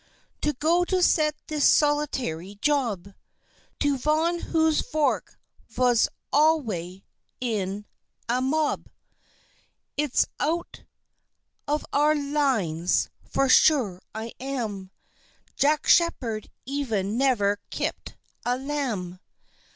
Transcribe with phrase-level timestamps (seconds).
[0.41, 3.13] "To go to set this solitary Job
[3.81, 5.39] To Von whose Vork
[5.69, 7.03] vos alvay
[7.39, 7.85] in
[8.27, 8.87] a Mob!
[9.97, 10.85] It's out
[11.67, 14.89] of all our Lines, for sure I am
[15.55, 18.09] Jack Shepherd even never kep
[18.43, 19.19] a Lamb!